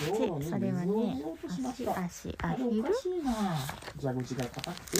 [0.00, 1.24] ちそれはね
[1.68, 3.32] 足足アヒルおかしいな
[4.00, 4.98] 蛇口が硬くて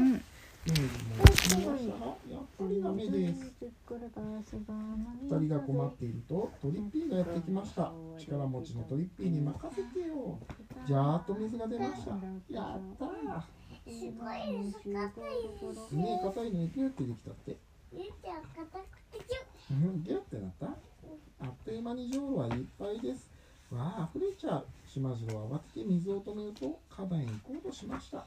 [0.00, 0.22] うん。
[0.66, 10.38] うん、やっぱりダメです二人が困っているとトリッピーがやってきました力持ちのトリッピーに任せてよ
[10.86, 17.56] じゃーっと水が出ましたやったーすごいです硬いねえ硬いのにピュってできたって
[17.92, 18.42] ゆうちゃん。
[18.42, 20.02] 硬くてキュうん。
[20.02, 23.28] ギュッてなったあっという間にジョウロはいっぱいです
[23.70, 25.58] わあ溢れちゃう島次郎は。
[25.58, 28.24] 慌てて水を止めると花壇へ行こうとしました。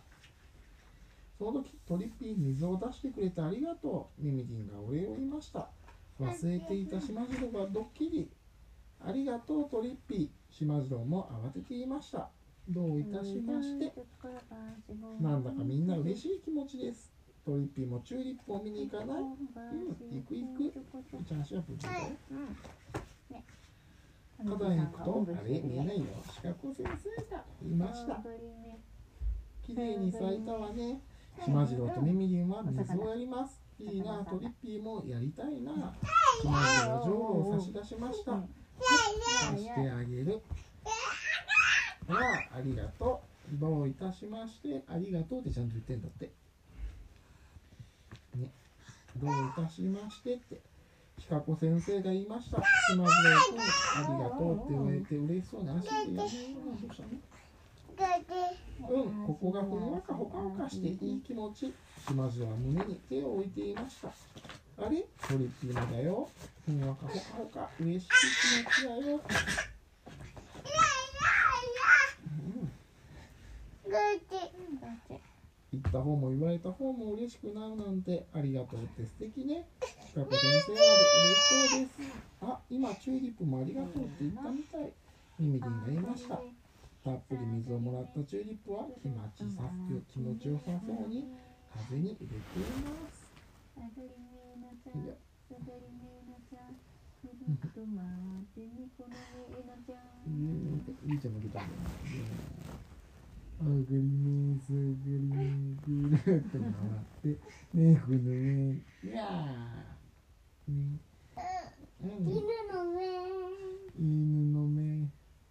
[1.38, 4.24] その時トリッピー水を出してくれてありがとう。
[4.24, 5.68] ミミディンがお礼を言いました。
[6.20, 8.30] 忘れていた島次郎がドッキリ。
[9.06, 10.30] ありがとうトリッピー。
[10.50, 12.30] 島次郎も慌てて言いました。
[12.68, 13.94] どういたしまして。
[15.22, 17.12] なんだかみんな嬉しい気持ちです。
[17.46, 19.22] トリッピーもチューリップを見に行かない。
[19.22, 19.38] うん
[20.12, 20.64] 行く行く。
[21.14, 23.07] みーちゃん足はぶつけて。
[24.38, 26.06] 花壇へ行くとあれ見えないよ。
[26.32, 28.22] シカゴ先生がいました。
[29.66, 31.02] 綺麗に咲いたわね。
[31.44, 33.62] 島次郎とミミリンは水をやります。
[33.80, 35.94] いいなトリッピーもやりたいな。
[36.42, 38.32] 島次郎はジョウロを差し出しました。
[38.32, 40.42] 貸してあげる。
[42.10, 42.20] あら
[42.58, 43.22] ありがと
[43.54, 43.58] う。
[43.60, 46.32] どういたしましてありがとうってちゃんと言ってんだって。
[48.36, 48.52] ね。
[49.18, 49.34] どうい
[49.66, 50.60] たしましてって
[51.18, 52.62] ひかこ先生が言いました。
[52.90, 53.66] 島次郎くんあ
[54.02, 56.36] りがとうって言われて嬉しそうに足でやるどうし
[56.96, 57.10] たの
[58.90, 60.14] うん、ここがふんわか。
[60.14, 61.74] ほかほかしていい気持ち。
[62.08, 64.10] 島次は胸に手を置いていました。
[64.10, 64.12] あ
[64.88, 65.04] れ？
[65.28, 66.30] トリッピーもだよ。
[66.64, 69.22] ふんわかほかほか、嬉しい気持ちだよ。
[73.86, 73.98] うん、
[75.72, 79.68] 言った方も言われた方も嬉しくなるなんてありがとうって素敵ね。
[80.08, 81.92] ひかこ先生まで嬉しそうです。
[82.42, 84.94] あ、今チューリップもありがとうって言ったみたい。
[85.40, 86.40] ミミディンが言いました。
[87.04, 91.24] たっぷり水をもらったチューリップは気持ちさく気持ちよさそうに
[91.72, 93.32] 風に入れています。
[94.96, 95.00] い。
[95.00, 95.08] い。
[95.08, 95.16] よ
[100.28, 101.16] うんい。
[101.16, 101.20] い。
[101.20, 102.97] ちゃん。
[103.60, 105.36] あがります、あがりま
[105.80, 106.70] す、ぐるっと回っ
[107.24, 107.42] て、
[107.74, 107.96] ね。
[107.96, 108.32] ふの上、
[108.74, 109.16] い。
[109.16, 110.72] やー。
[110.72, 111.00] ね。
[112.02, 112.36] うん犬
[112.72, 113.02] の目
[113.98, 114.82] 犬の目、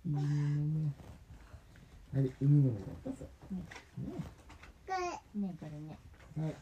[0.04, 0.20] 犬の
[0.66, 0.92] 目。
[2.14, 3.24] あれ、犬の目だったさ。
[3.50, 3.64] ね。
[4.86, 4.92] こ
[5.34, 5.56] れね。
[5.58, 5.98] これね。
[6.38, 6.54] はい。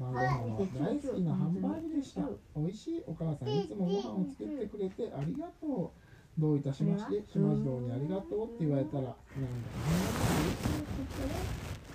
[0.00, 2.22] 晩ご飯は大好きなハンバーグでした。
[2.56, 6.04] 美味しいお母さんいつもご飯を作ってくれてありがとう。
[6.36, 10.03] どういたしまして、島次郎にありがとうって言われたら、なんだろうね。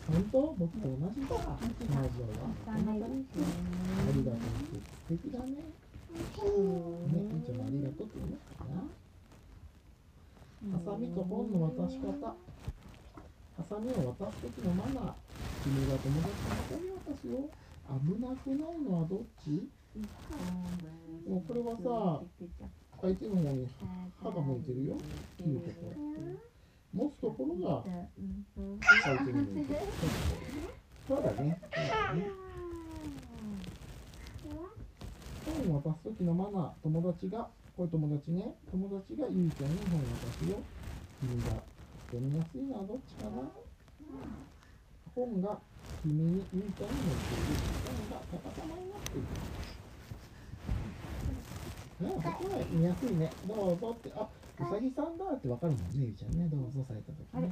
[0.10, 1.36] 本当僕も同じだ。
[1.38, 2.50] 島次郎は。
[2.68, 5.40] ありがとうって素敵だ。
[5.46, 5.52] ね。
[5.52, 5.62] ね、
[6.10, 8.66] みーちゃんもありがとうって言いますか。
[10.74, 12.10] ハサミと本の渡し方。
[12.26, 12.36] ハ
[13.70, 15.14] サミを渡す時のマナー。
[15.64, 17.50] 君が友達の人に渡すよ。
[17.90, 19.70] 危なくないのはどっち
[21.28, 22.24] もうこれはさ、
[23.02, 23.68] 相手の方に
[24.24, 24.98] 歯が向いてるよ。
[25.38, 26.59] 切るころ。
[26.94, 27.84] 持つところが
[29.04, 29.80] 相手に向いてる。
[31.08, 31.62] そうだね。
[31.74, 32.28] そうだね。
[35.46, 36.72] 本を渡す時のマナー。
[36.84, 38.56] 友達が、これ友達ね。
[38.72, 40.62] 友達がゆいちゃんに本を渡すよ。
[41.20, 41.46] 君が
[42.08, 43.32] 読みやすいのはどっちかな
[45.16, 45.60] 本が
[46.02, 47.54] 君にゆいちゃんに持っている。
[47.86, 49.28] 本が逆さまになっている。
[52.00, 53.30] ね、ここは見やすいね。
[53.48, 54.28] どうぞって、あ、
[54.60, 56.44] うさぎさんだってわかるもんね、ゆいちゃんね。
[56.52, 57.26] どうぞされた時ね。
[57.32, 57.48] あれ？
[57.48, 57.52] れ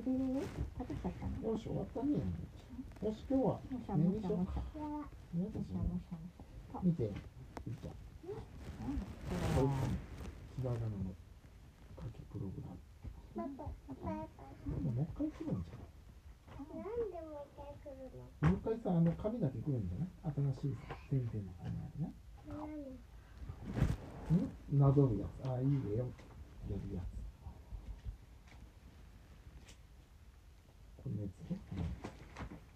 [0.00, 0.40] れれ
[0.76, 2.16] 食べちゃったのよし、終わったね。
[3.04, 4.64] よし、今日はもしゃも寝にしようか？
[4.64, 7.12] しゃもしゃねもしゃもしゃもしゃ見て、
[7.68, 7.92] ゆいちゃん。
[7.92, 11.12] これ、ひらがなの
[12.00, 12.80] 書きプログラム。
[13.38, 15.84] ももう一回来るんじゃ
[16.58, 20.08] なんでもう一回来るのないもう一回さ、あの紙だけ来るんじゃない
[20.58, 22.10] 新しいさ、点々の紙あるね。
[22.54, 24.78] ん？
[24.78, 25.48] なぞるやつ。
[25.48, 25.96] あ、いいね。
[25.96, 26.04] よ。
[26.70, 27.04] やるやつ。
[31.02, 31.58] このやつね。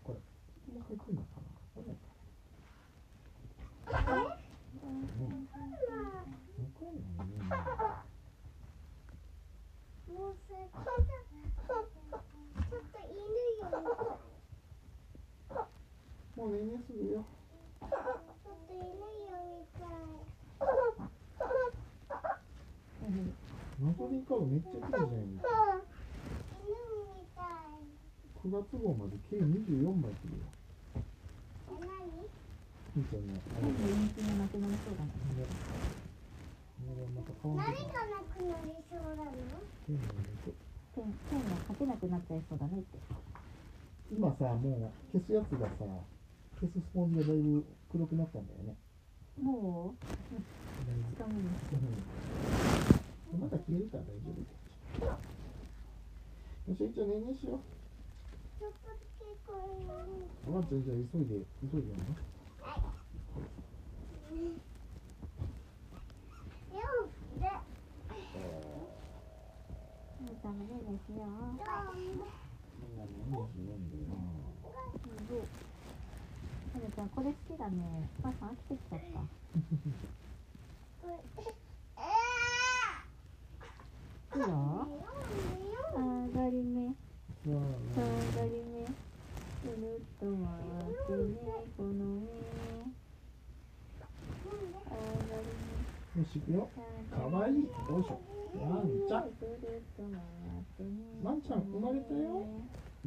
[0.05, 0.19] これ。
[0.73, 1.43] もう一回来るのかな
[1.75, 1.95] これ。
[4.83, 4.89] うん。
[6.59, 7.33] 向こうのね。
[10.09, 11.77] もうさちょっ
[12.93, 13.13] と犬
[13.61, 13.63] よ
[16.37, 17.25] もう寝ねすぐよ。
[17.81, 17.89] ちょっ
[18.69, 18.85] と犬よ
[19.61, 19.89] みたい
[23.81, 23.89] な
[24.63, 25.83] ぞりカードめっちゃ来るじゃん。
[26.63, 26.79] 犬
[27.13, 27.83] みたい
[28.43, 30.47] 9月号まで計24枚来るよ。
[30.95, 32.23] え何
[32.95, 33.27] みーちゃん。
[33.27, 35.11] ね、あれ人気のなくなりそうだね
[35.43, 35.63] ね
[37.43, 39.33] 顔何がなくなりそうなの
[39.87, 40.55] ペンを入れて
[40.95, 42.99] ペンペンが書けなくなっちゃいそうだねって
[44.13, 45.85] 今さもう消すやつがさ
[46.61, 48.47] 消すスポンジがだいぶ黒くなったん。
[48.47, 48.77] だよね
[49.41, 50.05] もう
[50.87, 51.49] だいぶつかみに
[53.73, 54.45] うんまだ消えるから大丈夫。
[56.71, 57.59] よし一応ねねしよ
[58.59, 60.13] ちょっとだけこれやる
[60.47, 61.41] うワンちゃんじゃあ急いで
[61.73, 61.93] 急いで。
[61.93, 62.13] やるの
[66.79, 67.09] よ
[67.41, 67.49] で。
[70.23, 71.25] もうダメですよ。
[71.27, 74.13] みんなね24んでよ
[75.29, 75.35] で
[76.73, 78.09] はるちゃんこれ好きだね。
[78.21, 79.21] お母さん飽きてきちゃった
[84.35, 84.47] いいよ
[85.95, 85.99] 上
[86.33, 86.95] がり目さ
[87.47, 91.37] 上あがり目くるっと回ってね
[91.77, 92.25] この上
[94.89, 94.97] 上
[95.29, 96.69] がりよし行くよ
[97.11, 97.61] かわいいよ
[98.01, 98.21] いしょ
[98.57, 100.89] ワンちゃんくるっと回ってね
[101.23, 102.47] ワンちゃん生まれたよ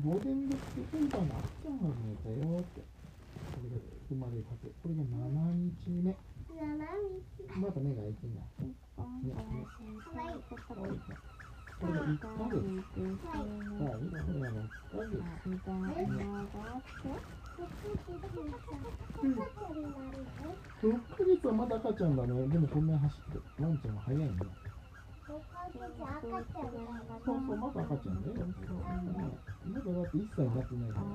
[0.04, 6.78] ゴールデンドッグフィーバーの赤ちゃんが生まれたよってこれが生まれたてこれが7日目7
[7.50, 8.45] 日まだ目が開いてない
[12.06, 15.25] これが1ヶ月はいこれが6ヶ月
[20.84, 22.16] 6ヶ月はまだ赤ちゃん。
[22.16, 22.88] だねでもこん。
[22.88, 23.96] なに走ってワンちゃん。
[23.96, 24.57] は早いね
[27.25, 28.22] そうそうまだ赤ちゃん。
[28.24, 28.36] だよ、
[29.66, 31.06] まだだって1歳になってないから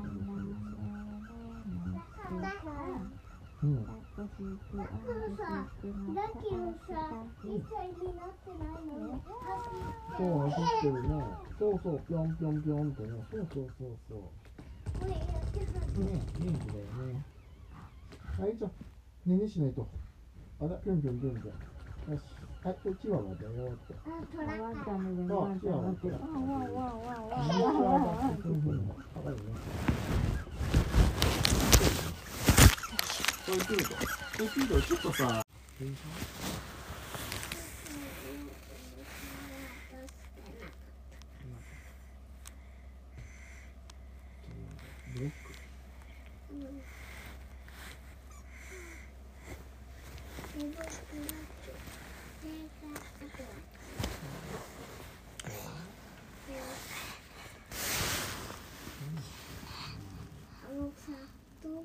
[3.63, 3.85] うん。
[3.85, 5.69] だけどさ、
[7.45, 9.21] 一歳になってないのに、
[10.17, 11.09] そう走ってるね。
[11.59, 13.09] そうそうぴょんぴょんぴょんってね。
[13.31, 14.19] そうそうそうそう。
[15.09, 15.13] ね
[16.39, 17.23] 元気だよね。
[18.39, 18.71] はいじゃあ
[19.29, 19.87] ねねしないと。
[20.61, 22.23] あらぴょんぴょんぴょんぴょんよし
[22.65, 23.95] はいこれチワワだよって。
[23.95, 24.63] あ、トラッカー。
[24.63, 26.15] ワンちゃんの上にワンちゃん乗ってる。
[26.15, 28.75] ワンワンワンワンワンワンワンチワワンワだそうそう
[29.13, 30.00] かわい
[33.55, 34.01] いねこれ来るとこ
[34.39, 35.43] れ来るとちょっとさ。
[45.13, 45.51] ブロック
[60.63, 61.11] あのさ、
[61.63, 61.85] 動物の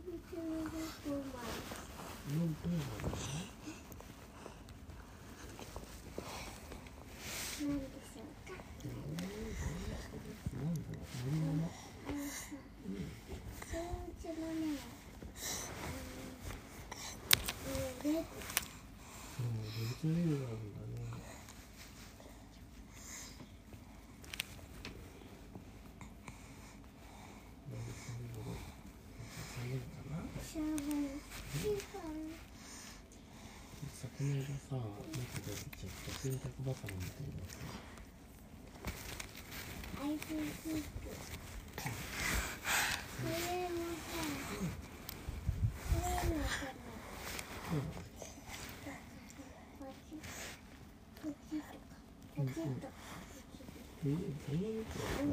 [0.64, 1.56] ごっこもある
[2.28, 2.80] ブロックだね
[7.62, 12.46] なんでしょうかなんだろう乗り物あのさ、
[13.66, 14.92] そううちのね、あ
[17.72, 18.26] の、うん、レゴ
[19.38, 20.94] うんベルトレールがあるんだね
[27.72, 28.56] ベルトレール
[29.56, 31.20] 3年かなシャーベル、
[31.62, 32.16] シーファー
[34.26, 37.62] さこの間さ中で出ちゃった洗濯バサミみたいなさ
[40.02, 41.06] アイススープ。
[43.16, 44.18] これもさ、
[45.86, 46.34] これも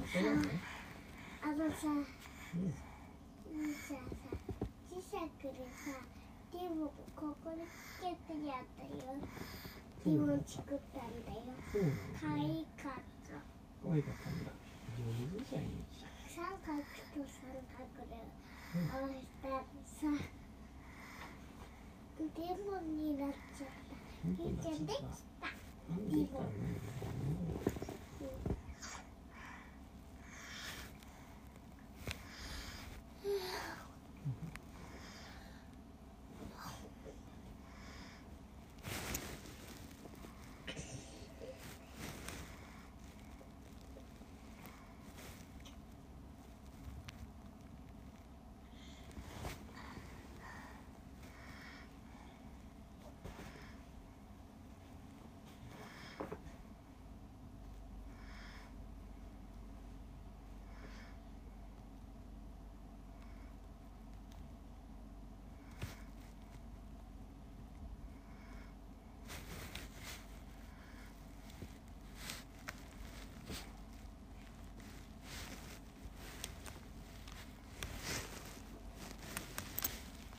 [0.07, 0.38] さ、うん、
[1.43, 2.73] あのさ、うん
[3.75, 3.95] さ、
[4.90, 6.12] 磁石でさ、
[8.12, 9.16] やったよ。
[10.04, 11.40] リボン作ったんだよ。
[12.21, 13.40] 可愛かった。
[13.87, 14.50] 可愛かったんだ
[14.99, 15.04] 上
[15.40, 15.62] 手じゃん
[16.28, 18.12] 三角と三角で
[18.90, 19.54] 合わせたら
[19.87, 19.97] さ、
[22.19, 22.28] レ
[22.64, 24.42] モンになっちゃった。
[24.42, 24.99] いいじゃんでき
[25.40, 25.49] た。